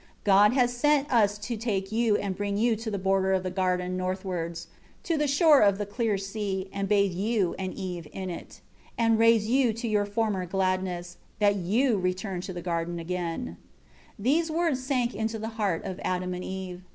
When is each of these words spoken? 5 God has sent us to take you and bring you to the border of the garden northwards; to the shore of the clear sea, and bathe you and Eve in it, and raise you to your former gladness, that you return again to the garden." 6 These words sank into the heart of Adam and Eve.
5 0.21 0.23
God 0.23 0.53
has 0.53 0.75
sent 0.75 1.13
us 1.13 1.37
to 1.37 1.55
take 1.55 1.91
you 1.91 2.17
and 2.17 2.35
bring 2.35 2.57
you 2.57 2.75
to 2.75 2.89
the 2.89 2.97
border 2.97 3.33
of 3.33 3.43
the 3.43 3.51
garden 3.51 3.95
northwards; 3.97 4.65
to 5.03 5.15
the 5.15 5.27
shore 5.27 5.59
of 5.61 5.77
the 5.77 5.85
clear 5.85 6.17
sea, 6.17 6.67
and 6.73 6.89
bathe 6.89 7.13
you 7.13 7.53
and 7.59 7.71
Eve 7.75 8.07
in 8.11 8.31
it, 8.31 8.61
and 8.97 9.19
raise 9.19 9.47
you 9.47 9.71
to 9.73 9.87
your 9.87 10.07
former 10.07 10.47
gladness, 10.47 11.17
that 11.37 11.55
you 11.55 11.99
return 11.99 12.37
again 12.37 12.41
to 12.41 12.51
the 12.53 12.63
garden." 12.63 12.97
6 12.97 13.57
These 14.17 14.49
words 14.49 14.83
sank 14.83 15.13
into 15.13 15.37
the 15.37 15.49
heart 15.49 15.85
of 15.85 15.99
Adam 16.03 16.33
and 16.33 16.43
Eve. 16.43 16.81